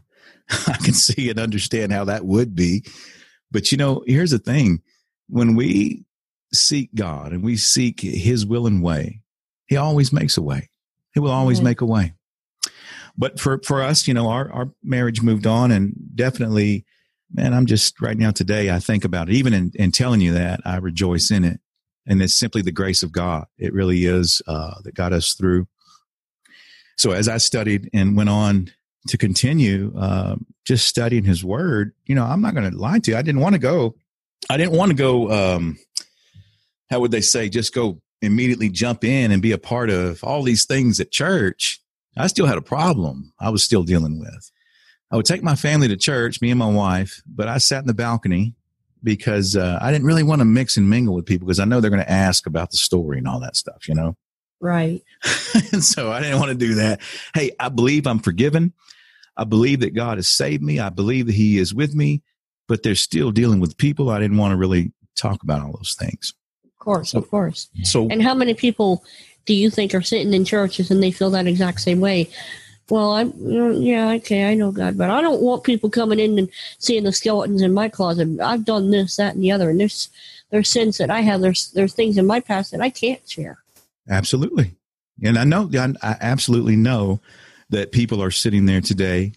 [0.68, 2.84] I can see and understand how that would be,
[3.50, 4.82] but you know, here's the thing:
[5.28, 6.04] when we
[6.52, 9.22] seek God and we seek His will and way,
[9.66, 10.68] He always makes a way.
[11.14, 11.64] He will always Right.
[11.64, 12.14] make a way.
[13.16, 16.84] But for for us, you know, our our marriage moved on, and definitely,
[17.32, 18.70] man, I'm just right now today.
[18.70, 19.34] I think about it.
[19.34, 21.60] Even in, in telling you that, I rejoice in it
[22.06, 23.46] and it's simply the grace of God.
[23.58, 25.66] It really is uh, that got us through.
[26.96, 28.70] So as I studied and went on
[29.08, 33.10] to continue uh, just studying His Word, you know, I'm not going to lie to
[33.10, 33.16] you.
[33.16, 33.96] I didn't want to go.
[34.48, 35.30] I didn't want to go.
[35.56, 35.78] Um,
[36.90, 37.48] how would they say?
[37.48, 41.80] Just go immediately jump in and be a part of all these things at church.
[42.16, 43.32] I still had a problem.
[43.38, 44.50] I was still dealing with.
[45.10, 47.86] I would take my family to church, me and my wife, but I sat in
[47.86, 48.54] the balcony
[49.02, 51.80] because uh, I didn't really want to mix and mingle with people because I know
[51.80, 54.16] they're going to ask about the story and all that stuff, you know?
[54.60, 55.02] right
[55.72, 57.00] and so I didn't want to do that.
[57.34, 58.72] Hey, I believe I'm forgiven.
[59.36, 60.80] I believe that God has saved me.
[60.80, 62.22] I believe that He is with me,
[62.68, 64.08] but they're still dealing with people.
[64.08, 66.34] I didn't want to really talk about all those things.
[66.86, 69.02] Of course of course So, And how many people
[69.44, 72.28] do you think are sitting in churches and they feel that exact same way?
[72.88, 73.32] Well, I'm
[73.82, 74.48] yeah okay.
[74.48, 77.74] I know God, but I don't want people coming in and seeing the skeletons in
[77.74, 78.40] my closet.
[78.40, 80.08] I've done this, that, and the other, and there's
[80.50, 81.40] there's sins that I have.
[81.40, 83.58] There's there's things in my past that I can't share.
[84.08, 84.76] Absolutely,
[85.20, 87.20] and I know I, I absolutely know
[87.70, 89.32] that people are sitting there today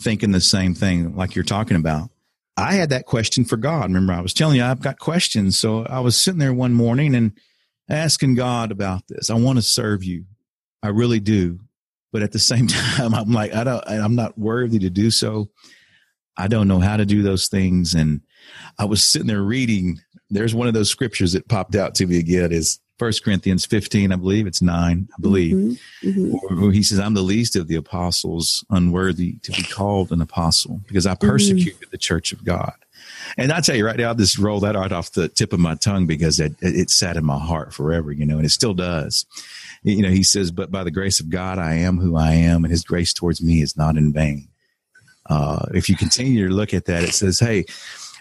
[0.00, 2.11] thinking the same thing, like you're talking about.
[2.56, 3.84] I had that question for God.
[3.84, 5.58] Remember, I was telling you I've got questions.
[5.58, 7.32] So I was sitting there one morning and
[7.88, 9.30] asking God about this.
[9.30, 10.24] I want to serve you.
[10.82, 11.60] I really do.
[12.12, 15.50] But at the same time, I'm like, I don't, I'm not worthy to do so.
[16.36, 17.94] I don't know how to do those things.
[17.94, 18.22] And
[18.78, 19.98] I was sitting there reading.
[20.30, 24.12] There's one of those scriptures that popped out to me again is First Corinthians 15,
[24.12, 26.08] I believe it's nine, I believe, mm-hmm.
[26.08, 26.62] Mm-hmm.
[26.62, 30.80] Where he says, I'm the least of the apostles, unworthy to be called an apostle
[30.86, 31.28] because I mm-hmm.
[31.28, 31.90] persecuted mm-hmm.
[31.90, 32.74] the church of God.
[33.36, 35.60] And I tell you right now, I'll just roll that right off the tip of
[35.60, 38.74] my tongue because it, it sat in my heart forever, you know, and it still
[38.74, 39.26] does.
[39.82, 42.64] You know, he says, but by the grace of God, I am who I am
[42.64, 44.48] and his grace towards me is not in vain.
[45.28, 47.64] Uh, if you continue to look at that, it says, Hey,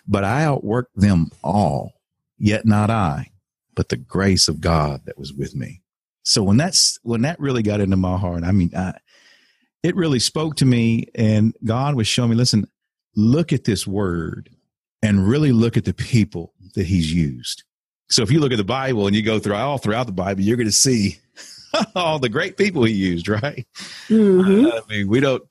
[0.08, 1.94] but I outworked them all,
[2.38, 3.32] yet not I,
[3.76, 5.82] but the grace of God that was with me.
[6.24, 8.94] So when that's, when that really got into my heart, I mean, I,
[9.84, 12.68] it really spoke to me and God was showing me, listen,
[13.16, 14.50] look at this word
[15.02, 17.64] and really look at the people that he's used.
[18.10, 20.42] So if you look at the Bible and you go through all throughout the Bible,
[20.42, 21.18] you're going to see
[21.96, 23.66] all the great people he used, right?
[24.08, 24.68] Mm-hmm.
[24.68, 25.44] I mean, we don't,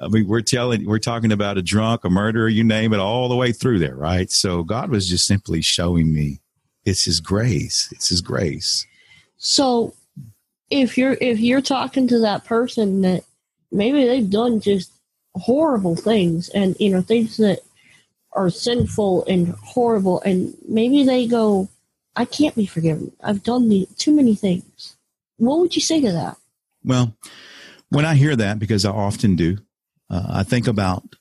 [0.00, 3.28] I mean, we're telling, we're talking about a drunk, a murderer, you name it, all
[3.28, 4.30] the way through there, right?
[4.30, 6.40] So God was just simply showing me
[6.86, 7.92] it's his grace.
[7.92, 8.86] It's his grace.
[9.36, 9.92] So
[10.70, 13.24] if you're, if you're talking to that person that
[13.70, 14.90] maybe they've done just
[15.34, 17.60] horrible things and, you know, things that
[18.32, 21.68] are sinful and horrible, and maybe they go,
[22.14, 23.12] I can't be forgiven.
[23.22, 24.96] I've done the, too many things.
[25.36, 26.36] What would you say to that?
[26.84, 27.14] Well,
[27.90, 29.58] when I hear that, because I often do,
[30.08, 31.16] uh, I think about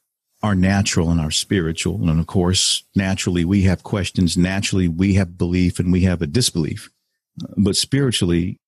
[0.45, 2.07] our natural and our spiritual.
[2.07, 4.37] And of course, naturally, we have questions.
[4.37, 6.89] Naturally, we have belief and we have a disbelief.
[7.57, 8.59] But spiritually,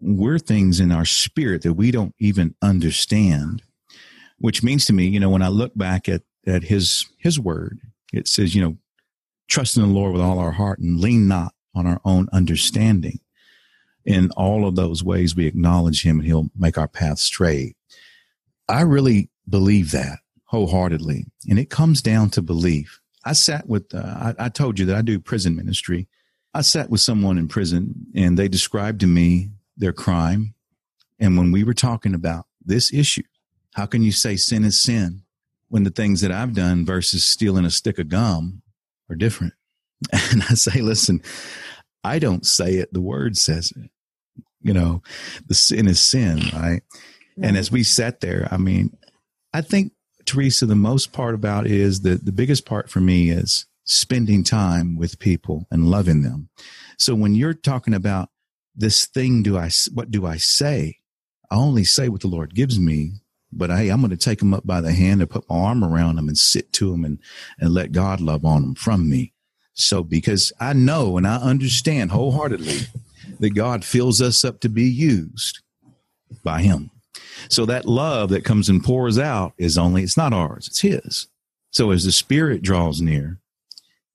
[0.00, 3.62] we're things in our spirit that we don't even understand,
[4.38, 7.80] which means to me, you know, when I look back at at his his word.
[8.12, 8.76] It says, you know,
[9.48, 13.18] trust in the Lord with all our heart and lean not on our own understanding.
[14.04, 17.76] In all of those ways, we acknowledge him and he'll make our path straight.
[18.68, 21.26] I really believe that wholeheartedly.
[21.48, 23.00] And it comes down to belief.
[23.24, 26.08] I sat with, uh, I, I told you that I do prison ministry.
[26.54, 30.54] I sat with someone in prison and they described to me their crime.
[31.18, 33.24] And when we were talking about this issue,
[33.74, 35.22] how can you say sin is sin?
[35.68, 38.62] when the things that I've done versus stealing a stick of gum
[39.10, 39.54] are different.
[40.30, 41.22] And I say, listen,
[42.04, 42.92] I don't say it.
[42.92, 43.90] The word says it.
[44.60, 45.02] You know,
[45.46, 46.82] the sin is sin, right?
[47.40, 48.96] And as we sat there, I mean,
[49.54, 49.92] I think
[50.26, 54.96] Teresa, the most part about is that the biggest part for me is spending time
[54.96, 56.48] with people and loving them.
[56.98, 58.28] So when you're talking about
[58.74, 60.98] this thing, do I, what do I say?
[61.50, 63.12] I only say what the Lord gives me
[63.52, 65.82] but hey, I'm going to take them up by the hand and put my arm
[65.82, 67.18] around them and sit to them and,
[67.58, 69.32] and let God love on them from me.
[69.72, 72.80] So because I know and I understand wholeheartedly
[73.40, 75.60] that God fills us up to be used
[76.42, 76.90] by him.
[77.48, 81.28] So that love that comes and pours out is only, it's not ours, it's his.
[81.70, 83.38] So as the spirit draws near,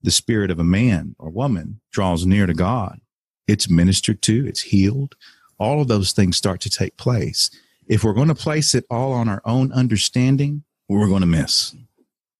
[0.01, 2.99] the spirit of a man or woman draws near to God,
[3.47, 5.15] it's ministered to, it's healed.
[5.59, 7.51] All of those things start to take place
[7.91, 11.75] if we're going to place it all on our own understanding, we're going to miss.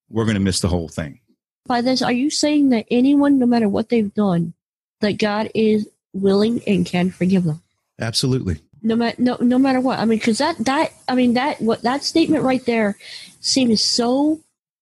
[0.10, 1.20] We're going to miss the whole thing.
[1.68, 4.54] By this, are you saying that anyone, no matter what they've done,
[5.02, 7.62] that God is willing and can forgive them?
[8.00, 8.62] Absolutely.
[8.84, 10.00] No matter no, no matter what.
[10.00, 12.98] I mean, because that that I mean that what that statement right there
[13.40, 14.40] seems so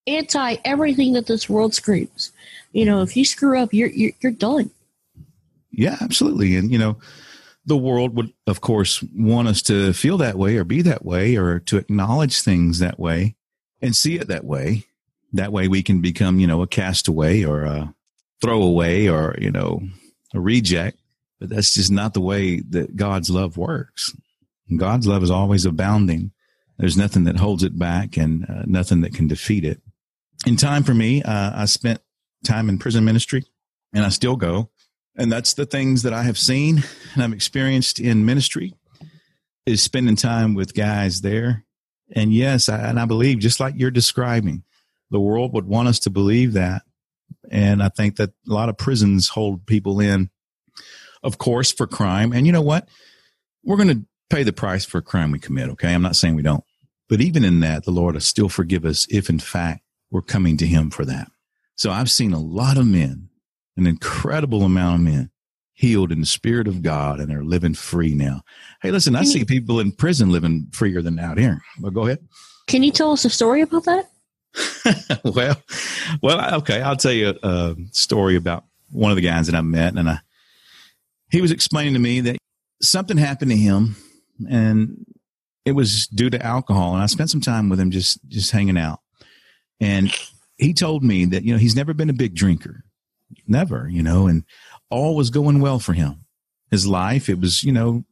[0.07, 2.31] anti everything that this world screams.
[2.71, 4.71] You know, if you screw up, you're you're, you're done.
[5.71, 6.55] Yeah, absolutely.
[6.55, 6.97] And you know,
[7.65, 11.35] the world would, of course, want us to feel that way or be that way
[11.35, 13.35] or to acknowledge things that way
[13.81, 14.85] and see it that way.
[15.33, 17.93] That way we can become, you know, a castaway or a
[18.41, 19.81] throwaway or, you know,
[20.33, 20.98] a reject.
[21.39, 24.13] But that's just not the way that God's love works.
[24.75, 26.31] God's love is always abounding.
[26.77, 29.81] There's nothing that holds it back and uh, nothing that can defeat it.
[30.45, 32.01] In time for me, uh, I spent
[32.45, 33.45] time in prison ministry
[33.93, 34.69] and I still go.
[35.15, 38.73] And that's the things that I have seen and I've experienced in ministry
[39.65, 41.65] is spending time with guys there.
[42.15, 44.63] And yes, I, and I believe just like you're describing,
[45.11, 46.83] the world would want us to believe that.
[47.51, 50.29] And I think that a lot of prisons hold people in,
[51.23, 52.31] of course, for crime.
[52.33, 52.87] And you know what?
[53.63, 55.69] We're going to pay the price for a crime we commit.
[55.69, 55.93] Okay.
[55.93, 56.63] I'm not saying we don't.
[57.07, 60.57] But even in that, the Lord will still forgive us if, in fact, we're coming
[60.57, 61.29] to Him for that.
[61.75, 63.29] So I've seen a lot of men,
[63.77, 65.31] an incredible amount of men,
[65.73, 68.41] healed in the Spirit of God and they're living free now.
[68.81, 71.61] Hey, listen, I see people in prison living freer than out here.
[71.79, 72.19] But go ahead.
[72.67, 74.09] Can you tell us a story about that?
[75.23, 75.55] well,
[76.21, 76.81] well, okay.
[76.81, 80.09] I'll tell you a, a, story about one of the guys that I met, and
[80.09, 80.19] I,
[81.29, 82.37] he was explaining to me that
[82.81, 83.95] something happened to him,
[84.49, 85.05] and
[85.65, 86.93] it was due to alcohol.
[86.93, 88.99] And I spent some time with him, just just hanging out,
[89.79, 90.13] and
[90.57, 92.83] he told me that you know he's never been a big drinker,
[93.47, 94.43] never, you know, and
[94.89, 96.25] all was going well for him.
[96.71, 98.03] His life, it was you know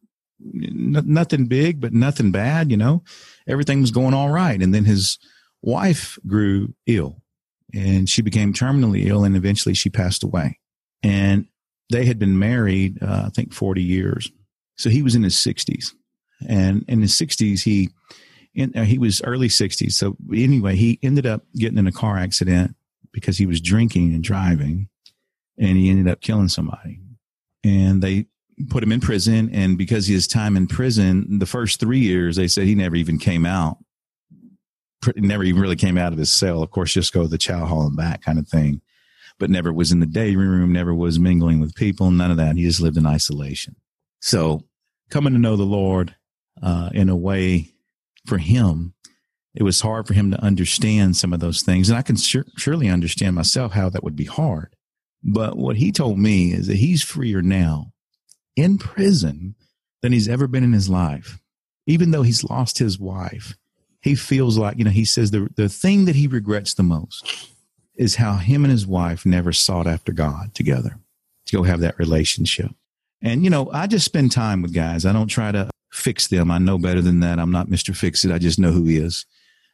[0.42, 3.04] n- nothing big, but nothing bad, you know,
[3.48, 5.18] everything was going all right, and then his
[5.62, 7.22] wife grew ill
[7.74, 10.60] and she became terminally ill and eventually she passed away.
[11.04, 11.48] And
[11.90, 14.32] they had been married, uh, I think 40 years.
[14.76, 15.94] So he was in his 60s.
[16.48, 17.90] And in his 60s, he,
[18.54, 19.94] in, uh, he was early 60s.
[19.94, 22.76] So anyway, he ended up getting in a car accident
[23.12, 24.90] because he was drinking and driving
[25.58, 27.00] and he ended up killing somebody.
[27.64, 28.28] And they
[28.70, 29.50] put him in prison.
[29.52, 33.18] And because his time in prison, the first three years, they said he never even
[33.18, 33.78] came out
[35.16, 36.62] never even really came out of his cell.
[36.62, 38.82] Of course, just go to the chow hall and back kind of thing,
[39.40, 42.56] but never was in the day room, never was mingling with people, none of that.
[42.56, 43.76] He just lived in isolation.
[44.22, 44.64] So
[45.10, 46.16] coming to know the Lord
[46.62, 47.70] uh, in a way
[48.26, 48.94] for him,
[49.54, 51.90] it was hard for him to understand some of those things.
[51.90, 54.76] And I can sur- surely understand myself how that would be hard.
[55.24, 57.92] But what he told me is that he's freer now
[58.56, 59.56] in prison
[60.02, 61.40] than he's ever been in his life,
[61.86, 63.56] even though he's lost his wife
[64.02, 67.52] he feels like, you know, he says the, the thing that he regrets the most
[67.98, 70.98] is how him and his wife never sought after God together
[71.46, 72.72] to go have that relationship.
[73.22, 75.06] And, you know, I just spend time with guys.
[75.06, 76.52] I don't try to fix them.
[76.52, 77.40] I know better than that.
[77.40, 77.96] I'm not Mr.
[77.96, 78.32] Fix It.
[78.32, 79.26] I just know who he is.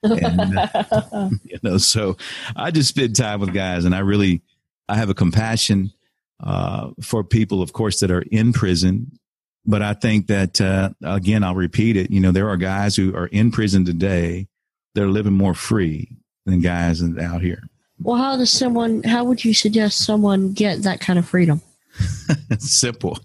[0.04, 2.18] And, uh, you know, so
[2.56, 4.42] I just spend time with guys and I really,
[4.88, 5.92] I have a compassion,
[6.40, 9.20] uh, for people, of course, that are in prison
[9.66, 12.12] but I think that, uh, again, I'll repeat it.
[12.12, 14.48] You know, there are guys who are in prison today
[14.94, 17.64] that are living more free than guys out here.
[18.04, 21.62] Well, how does someone, how would you suggest someone get that kind of freedom?
[22.58, 23.20] Simple.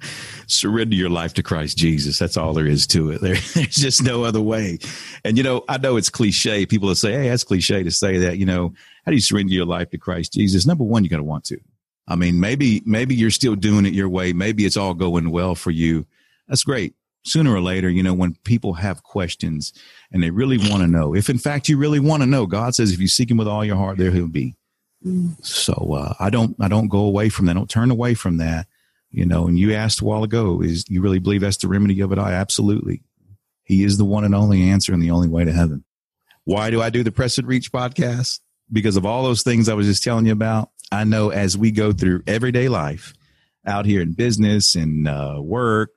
[0.47, 2.19] Surrender your life to Christ Jesus.
[2.19, 3.21] That's all there is to it.
[3.23, 4.79] There, there's just no other way.
[5.25, 6.67] And, you know, I know it's cliche.
[6.67, 8.39] People will say, hey, that's cliche to say that.
[8.39, 10.67] You know, how do you surrender your life to Christ Jesus?
[10.67, 11.59] Number one, you got to want to.
[12.07, 14.33] I mean, maybe, maybe you're still doing it your way.
[14.33, 16.07] Maybe it's all going well for you
[16.49, 16.95] that's great.
[17.25, 19.73] Sooner or later, you know, when people have questions
[20.11, 22.75] and they really want to know, if in fact you really want to know, God
[22.75, 24.57] says, if you seek Him with all your heart, there He'll be.
[25.43, 27.53] So uh, I don't, I don't go away from that.
[27.53, 28.67] I don't turn away from that.
[29.11, 32.01] You know, and you asked a while ago, is you really believe that's the remedy
[32.01, 32.19] of it?
[32.19, 33.03] I absolutely.
[33.65, 35.85] He is the one and only answer and the only way to heaven.
[36.45, 38.41] Why do I do the Press and Reach podcast?
[38.71, 40.71] Because of all those things I was just telling you about.
[40.93, 43.15] I know as we go through everyday life
[43.67, 45.91] out here in business and uh, work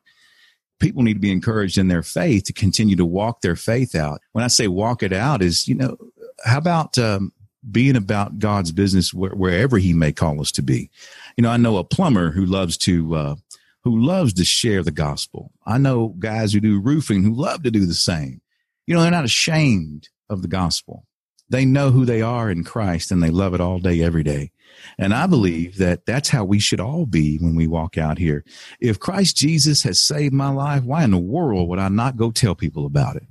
[0.82, 4.20] people need to be encouraged in their faith to continue to walk their faith out.
[4.34, 5.96] When I say walk it out, is you know,
[6.44, 7.32] how about um,
[7.70, 10.90] being about God's business wh- wherever He may call us to be?
[11.38, 13.36] You know, I know a plumber who loves to uh,
[13.84, 15.52] who loves to share the gospel.
[15.66, 18.42] I know guys who do roofing who love to do the same.
[18.88, 21.06] You know, they're not ashamed of the gospel.
[21.50, 24.52] They know who they are in Christ and they love it all day, every day.
[24.98, 28.46] And I believe that that's how we should all be when we walk out here.
[28.80, 32.32] If Christ Jesus has saved my life, why in the world would I not go
[32.32, 33.24] tell people about it?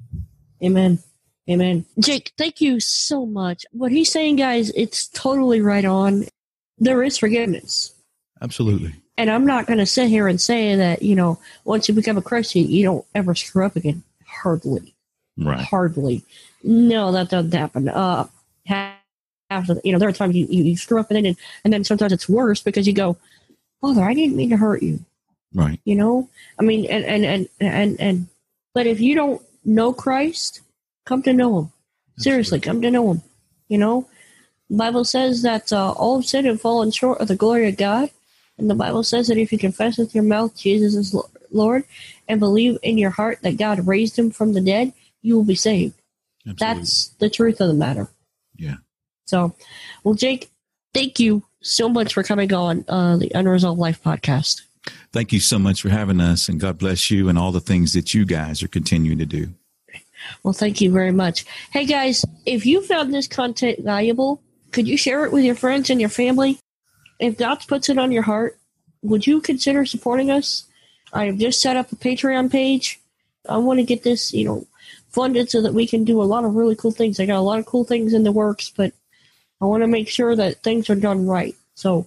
[0.63, 1.03] Amen.
[1.49, 1.85] Amen.
[1.99, 3.65] Jake, thank you so much.
[3.73, 6.27] What he's saying, guys, it's totally right on.
[6.79, 7.93] There is forgiveness.
[8.41, 8.95] Absolutely.
[9.17, 12.17] And I'm not going to sit here and say that, you know, once you become
[12.17, 14.03] a Christian, you don't ever screw up again.
[14.27, 14.95] Hardly.
[15.37, 15.61] Right.
[15.61, 16.25] Hardly.
[16.63, 17.89] No, that doesn't happen.
[17.89, 18.27] Uh,
[19.51, 21.85] after you know there are times you, you, you screw up and then and then
[21.85, 23.17] sometimes it's worse because you go
[23.81, 25.05] father i didn't mean to hurt you
[25.55, 28.29] right you know i mean and and and and, and
[28.75, 30.61] but if you don't know christ
[31.05, 31.73] come to know him.
[32.19, 33.23] Seriously come to know him.
[33.69, 34.09] You know
[34.69, 37.77] the bible says that uh, all have sinned and fallen short of the glory of
[37.77, 38.11] god.
[38.59, 41.17] And the bible says that if you confess with your mouth jesus is
[41.51, 41.85] lord
[42.29, 44.93] and believe in your heart that god raised him from the dead
[45.23, 46.01] you will be saved.
[46.47, 46.81] Absolutely.
[46.81, 48.09] that's the truth of the matter.
[48.57, 48.77] Yeah.
[49.27, 49.55] So,
[50.03, 50.51] well, Jake,
[50.95, 54.63] thank you so much for coming on uh, the Unresolved Life podcast.
[55.13, 57.93] Thank you so much for having us, and God bless you and all the things
[57.93, 59.51] that you guys are continuing to do.
[60.43, 61.45] Well, thank you very much.
[61.73, 64.43] Hey, guys, if you found this content valuable,
[64.73, 66.59] could you share it with your friends and your family?
[67.19, 68.59] If God puts it on your heart,
[69.03, 70.65] would you consider supporting us?
[71.13, 73.01] I have just set up a Patreon page.
[73.49, 74.67] I want to get this, you know,
[75.09, 77.19] funded so that we can do a lot of really cool things.
[77.19, 78.93] I got a lot of cool things in the works, but
[79.61, 81.55] I want to make sure that things are done right.
[81.75, 82.07] So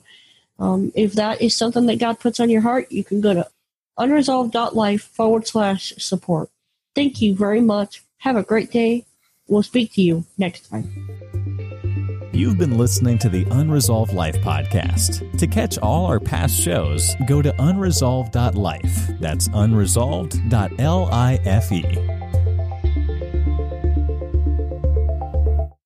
[0.59, 3.47] um, if that is something that God puts on your heart, you can go to
[3.99, 6.49] unresolved.life forward slash support.
[6.95, 8.02] Thank you very much.
[8.23, 9.05] Have a great day.
[9.49, 10.89] We'll speak to you next time.
[12.31, 15.37] You've been listening to the Unresolved Life podcast.
[15.37, 19.19] To catch all our past shows, go to unresolved.life.
[19.19, 22.22] That's unresolved.life.